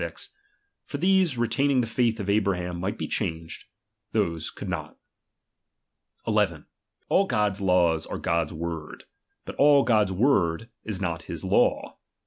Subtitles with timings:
[0.87, 3.65] For these, retaining the faith of Abraham, might be changed;
[4.13, 4.97] those could not.
[6.25, 6.65] 11.
[7.07, 9.03] All God's laws are God's word;
[9.45, 11.99] but all "if 'i;'""*'* God's word is not his law.